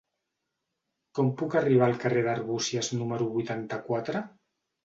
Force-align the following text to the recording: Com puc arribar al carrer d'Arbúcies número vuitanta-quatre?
Com 1.19 1.29
puc 1.41 1.57
arribar 1.59 1.85
al 1.89 1.99
carrer 2.05 2.25
d'Arbúcies 2.31 2.93
número 3.03 3.31
vuitanta-quatre? 3.37 4.27